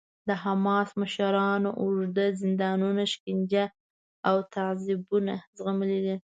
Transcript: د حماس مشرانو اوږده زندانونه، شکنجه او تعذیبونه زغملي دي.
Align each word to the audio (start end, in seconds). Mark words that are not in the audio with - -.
د 0.27 0.29
حماس 0.43 0.89
مشرانو 1.01 1.69
اوږده 1.81 2.25
زندانونه، 2.41 3.03
شکنجه 3.13 3.65
او 4.29 4.35
تعذیبونه 4.55 5.33
زغملي 5.57 5.99
دي. 6.05 6.15